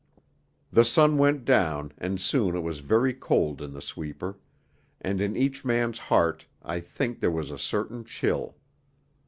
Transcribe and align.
The 0.71 0.83
sun 0.83 1.19
went 1.19 1.45
down, 1.45 1.91
and 1.99 2.19
soon 2.19 2.55
it 2.55 2.63
was 2.63 2.79
very 2.79 3.13
cold 3.13 3.61
in 3.61 3.71
the 3.71 3.83
sweeper: 3.83 4.39
and 4.99 5.21
in 5.21 5.35
each 5.37 5.63
man's 5.63 5.99
heart 5.99 6.47
I 6.63 6.79
think 6.79 7.19
there 7.19 7.29
was 7.29 7.51
a 7.51 7.59
certain 7.59 8.03
chill. 8.03 8.55